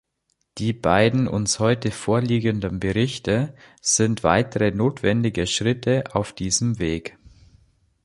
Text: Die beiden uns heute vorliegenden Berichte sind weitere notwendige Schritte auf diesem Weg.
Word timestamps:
Die 0.57 0.73
beiden 0.73 1.27
uns 1.27 1.59
heute 1.59 1.91
vorliegenden 1.91 2.79
Berichte 2.79 3.53
sind 3.81 4.23
weitere 4.23 4.71
notwendige 4.71 5.45
Schritte 5.45 6.05
auf 6.15 6.33
diesem 6.33 6.79
Weg. 6.79 7.19